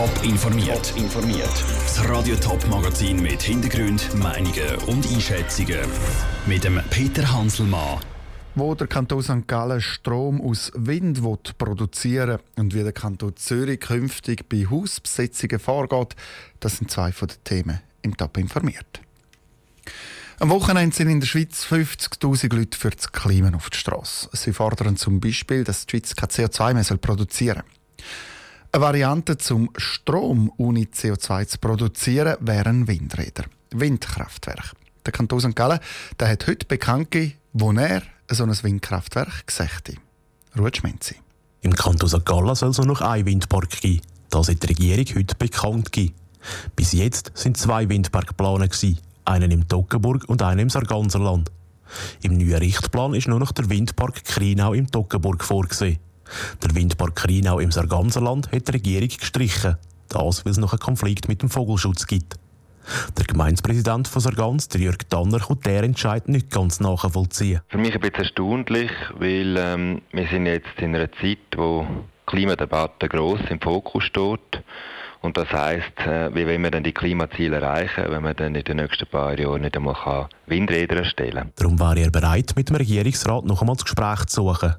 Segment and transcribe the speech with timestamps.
[0.00, 0.94] Top informiert.
[0.96, 1.64] informiert.
[1.82, 5.78] Das Radio Top Magazin mit Hintergrund, Meinungen und Einschätzungen
[6.46, 8.00] mit dem Peter Hanselmann.
[8.54, 9.46] Wo der Kanton St.
[9.46, 11.20] Gallen Strom aus Wind
[11.58, 16.16] produzieren und wie der Kanton Zürich künftig bei Hausbesetzungen vorgeht,
[16.60, 19.02] das sind zwei von den Themen im Top informiert.
[20.38, 24.30] Am Wochenende sind in der Schweiz 50.000 Leute für das Klima auf der Straße.
[24.32, 27.80] Sie fordern zum Beispiel, dass die Schweiz kein CO2 mehr produzieren soll.
[28.72, 34.76] Eine Variante zum Strom ohne CO2 zu produzieren wären Windräder, Windkraftwerke.
[35.04, 35.56] Der Kanton St.
[35.56, 35.80] Gallen
[36.20, 39.92] der hat heute bekannt gegeben, wo er so ein Windkraftwerk gesagt
[40.56, 41.16] Ruhe Schmenzi.
[41.62, 42.24] Im Kanton St.
[42.24, 44.02] Gallen soll es nur noch ein Windpark geben.
[44.30, 46.14] Das hat die Regierung heute bekannt gegeben.
[46.76, 51.50] Bis jetzt sind zwei Windparks geplant einen im Toggenburg und einen im Sarganserland.
[52.22, 55.98] Im neuen Richtplan ist nur noch der Windpark Krinau im Toggenburg vorgesehen.
[56.62, 59.76] Der Windpark Krinau im Sarganserland hat die Regierung gestrichen.
[60.08, 62.36] Das, weil es noch einen Konflikt mit dem Vogelschutz gibt.
[63.16, 67.60] Der Gemeindepräsident von Sargans, der Jörg Tanner, kann der Entscheid nicht ganz nachvollziehen.
[67.68, 72.36] Für mich ein bisschen erstaunlich, weil ähm, wir sind jetzt in einer Zeit, wo die
[72.36, 74.64] Klimadebatte gross im Fokus steht.
[75.22, 78.64] Und das heißt, äh, wie wollen wir denn die Klimaziele erreichen, wenn man dann in
[78.64, 81.52] den nächsten paar Jahren nicht einmal Windräder erstellen kann?
[81.56, 84.74] Darum wäre er bereit, mit dem Regierungsrat noch einmal das Gespräch zu suchen.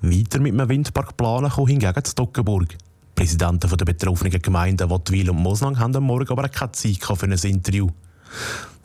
[0.00, 2.68] Weiter mit einem Windpark planen kommen hingegen zu Toggenburg.
[2.68, 2.76] Die
[3.14, 7.32] Präsidenten der betroffenen Gemeinden Wattwil und Moslang haben am Morgen aber keine Zeit für ein
[7.32, 7.88] Interview.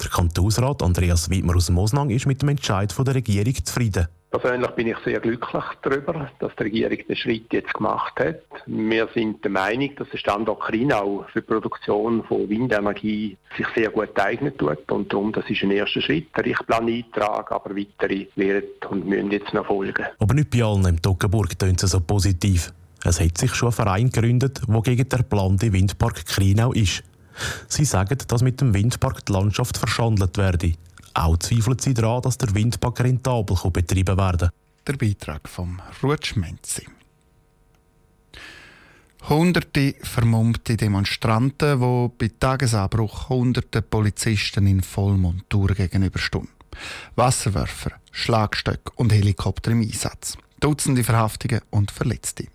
[0.02, 4.08] Der Kantonsrat Andreas Wittmer aus Moslang ist mit dem Entscheid der Regierung zufrieden.
[4.32, 8.44] Persönlich bin ich sehr glücklich darüber, dass die Regierung den Schritt jetzt gemacht hat.
[8.66, 13.90] Wir sind der Meinung, dass der Standort Krinau für die Produktion von Windenergie sich sehr
[13.90, 16.34] gut eignet tut und darum, das ist ein erster Schritt.
[16.38, 20.06] Der Richtplaneintrag, aber weitere werden und müssen jetzt noch folgen.
[20.18, 22.72] Aber nicht bei allen im Toggenburg tönt es so positiv.
[23.04, 27.04] Es hat sich schon ein Verein gegründet, der gegen den geplante Windpark Krinau ist.
[27.68, 30.74] Sie sagen, dass mit dem Windpark die Landschaft verschandelt werde.
[31.14, 34.50] Auch zweifeln sie daran, dass der Windpark rentabel betrieben werden
[34.88, 36.88] Der Beitrag vom Rutsch Menzi.
[39.30, 46.48] Hunderte vermummte Demonstranten, die bei Tagesanbruch hunderte Polizisten in Vollmontur gegenüberstehen.
[47.16, 50.38] Wasserwerfer, Schlagstöcke und Helikopter im Einsatz.
[50.60, 52.48] Dutzende Verhaftungen und Verletzte.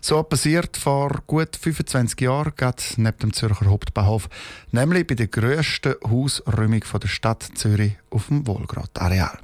[0.00, 4.28] So passiert vor gut 25 Jahren gerade neben dem Zürcher Hauptbahnhof,
[4.72, 9.38] nämlich bei der grössten Hausräumung der Stadt Zürich auf dem Wohlgrad-Areal.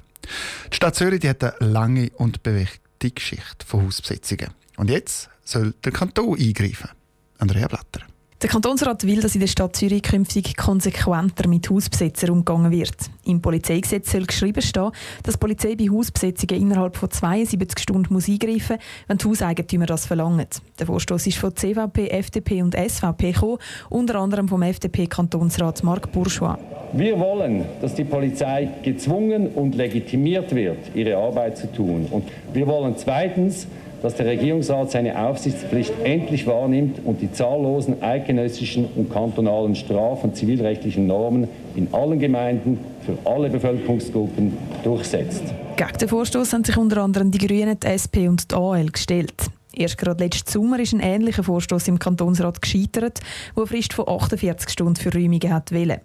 [0.73, 4.51] Die Stadt Zürich die hat eine lange und bewegte Geschichte von Hausbesetzungen.
[4.77, 6.91] Und jetzt soll der Kanton eingreifen.
[7.39, 8.07] Andrea Blatter.
[8.47, 12.95] Der Kantonsrat will, dass in der Stadt Zürich künftig konsequenter mit Hausbesetzern umgegangen wird.
[13.25, 14.93] Im Polizeigesetz soll geschrieben stehen,
[15.25, 19.87] dass die Polizei bei Hausbesetzungen innerhalb von 72 Stunden muss eingreifen muss, wenn die Hauseigentümer
[19.87, 20.47] das verlangen.
[20.79, 23.59] Der Vorstoß ist von CVP, FDP und SVP gekommen,
[23.91, 26.57] unter anderem vom FDP-Kantonsrat Marc Bourgeois.
[26.93, 32.07] Wir wollen, dass die Polizei gezwungen und legitimiert wird, ihre Arbeit zu tun.
[32.13, 33.67] Und wir wollen zweitens,
[34.07, 40.37] dass der Regierungsrat seine Aufsichtspflicht endlich wahrnimmt und die zahllosen eidgenössischen und kantonalen Straf- und
[40.37, 45.43] zivilrechtlichen Normen in allen Gemeinden für alle Bevölkerungsgruppen durchsetzt.
[45.75, 49.35] Gegen den Vorstoß haben sich unter anderem die Grünen, die SP und die AL gestellt.
[49.79, 53.21] Erst gerade letzten Sommer ist ein ähnlicher Vorstoß im Kantonsrat gescheitert,
[53.55, 56.01] wo eine Frist von 48 Stunden für Räumungen hat wollen.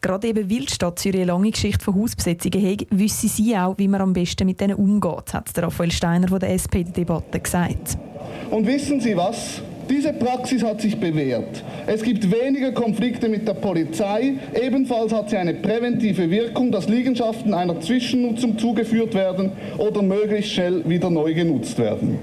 [0.00, 3.76] Gerade eben weil die Stadt Zürich eine lange Geschichte von Hausbesetzungen hat, wissen sie auch,
[3.78, 6.92] wie man am besten mit denen umgeht, hat Raphael Steiner von der SP in der
[6.92, 7.98] Debatte gesagt.
[8.50, 9.60] Und wissen Sie was?
[9.88, 11.64] Diese Praxis hat sich bewährt.
[11.86, 14.34] Es gibt weniger Konflikte mit der Polizei.
[14.60, 20.88] Ebenfalls hat sie eine präventive Wirkung, dass Liegenschaften einer Zwischennutzung zugeführt werden oder möglichst schnell
[20.88, 22.18] wieder neu genutzt werden.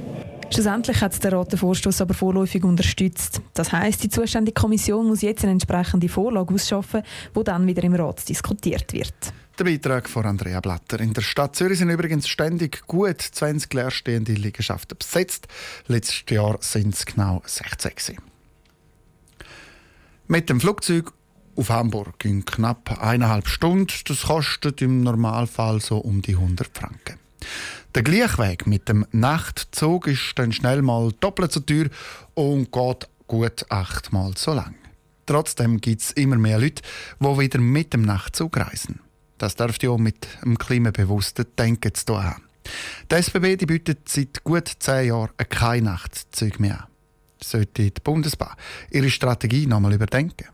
[0.54, 3.42] Schlussendlich hat der Rat den Vorstoß aber vorläufig unterstützt.
[3.56, 7.02] Das heißt, die zuständige Kommission muss jetzt eine entsprechende Vorlage ausschaffen,
[7.34, 9.16] wo dann wieder im Rat diskutiert wird.
[9.58, 11.00] Der Beitrag von Andrea Blatter.
[11.00, 15.48] In der Stadt Zürich sind übrigens ständig gut 20 leerstehende Liegenschaften besetzt.
[15.88, 18.18] Letztes Jahr sind es genau 16.
[20.28, 21.14] Mit dem Flugzeug
[21.56, 23.92] auf Hamburg in knapp eineinhalb Stunden.
[24.06, 27.18] Das kostet im Normalfall so um die 100 Franken.
[27.96, 31.90] Der Gleichweg mit dem Nachtzug ist dann schnell mal doppelt so teuer
[32.34, 34.74] und geht gut achtmal so lang.
[35.28, 36.82] Trotzdem gibt es immer mehr Leute,
[37.20, 39.00] die wieder mit dem Nachtzug reisen.
[39.38, 42.44] Das dürfte auch mit einem klimabewussten Denken zu tun haben.
[43.12, 46.88] Die SBB die bietet seit gut zehn Jahren kein Nachtzug mehr an.
[47.44, 48.56] Sollte die Bundesbahn
[48.90, 50.48] ihre Strategie nochmal überdenken?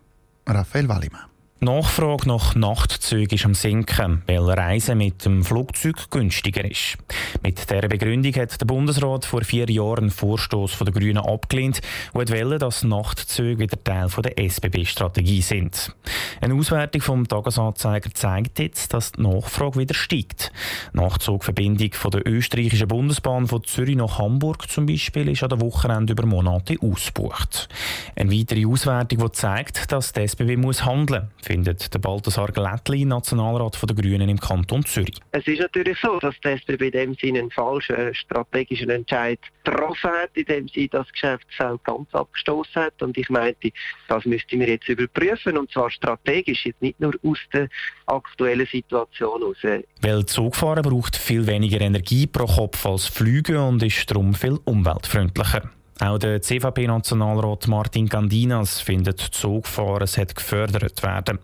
[0.46, 1.30] Raphael Wallimann.
[1.62, 6.98] Nachfrage nach Nachtzügen ist am Sinken, weil Reisen mit dem Flugzeug günstiger ist.
[7.44, 11.82] Mit dieser Begründung hat der Bundesrat vor vier Jahren einen Vorstoß der Grünen abgelehnt
[12.14, 15.94] und wollte, dass Nachtzüge wieder Teil der SBB-Strategie sind.
[16.40, 20.54] Eine Auswertung vom Tagesanzeiger zeigt jetzt, dass die Nachfrage wieder steigt.
[20.94, 25.60] Die Nachtzugverbindung von der österreichischen Bundesbahn von Zürich nach Hamburg zum Beispiel ist an der
[25.60, 27.68] Wochenende über Monate ausgebucht.
[28.16, 33.06] Eine weitere Auswertung, die zeigt, dass die SBB muss handeln muss findet der Balthasar Glättli,
[33.06, 35.18] Nationalrat der Grünen im Kanton Zürich.
[35.32, 40.12] Es ist natürlich so, dass die SBB in dem Sinne einen falschen strategischen Entscheid getroffen
[40.12, 43.02] hat, in dem sie das Geschäftsfeld ganz abgestoßen hat.
[43.02, 43.72] Und ich meinte,
[44.08, 47.68] das müssten wir jetzt überprüfen, und zwar strategisch, jetzt nicht nur aus der
[48.06, 49.82] aktuellen Situation heraus.
[50.02, 55.64] Weil Zugfahren braucht viel weniger Energie pro Kopf als Flüge und ist darum viel umweltfreundlicher.
[56.02, 61.40] Auch der CVP-Nationalrat Martin Gandinas findet, Zugfahren hat gefördert werden.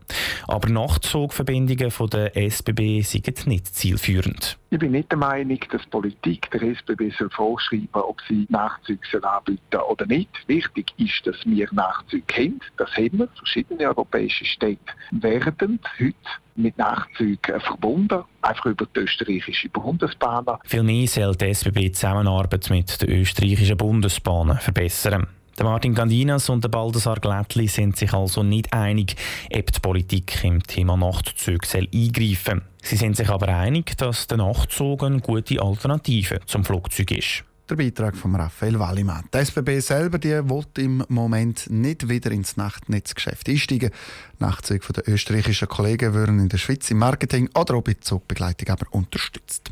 [0.47, 4.57] Aber Nachtzugverbindungen von der SBB sind nicht zielführend.
[4.75, 9.77] Ich bin nicht der Meinung, dass Politik der SBB soll vorschreiben ob sie Nachtzüge anbieten
[9.89, 10.29] oder nicht.
[10.47, 12.59] Wichtig ist, dass wir Nachtzüge kennen.
[12.75, 13.29] Das haben wir.
[13.37, 14.81] Verschiedene europäische Städte
[15.11, 16.15] werden heute
[16.57, 20.45] mit Nachtzügen verbunden, einfach über die österreichische Bundesbahn.
[20.65, 25.27] Vielmehr soll die SBB die Zusammenarbeit mit den österreichischen Bundesbahnen verbessern.
[25.57, 29.15] Der Martin Gandinas und der Baldassar Glättli sind sich also nicht einig,
[29.53, 32.61] ob die Politik im Thema Nachtzüge eingreifen soll.
[32.81, 37.45] Sie sind sich aber einig, dass der Nachtzug eine gute Alternative zum Flugzeug ist.
[37.69, 39.23] Der Beitrag von Raphael Wallimann.
[39.33, 43.91] Die SBB selber die will im Moment nicht wieder ins Nachtnetzgeschäft einsteigen.
[44.39, 48.85] Nachtzüge der österreichischen Kollegen würden in der Schweiz im Marketing oder auch bei Zugbegleitung aber
[48.91, 49.71] unterstützt.